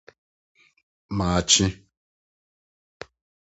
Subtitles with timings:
[1.17, 1.67] maakye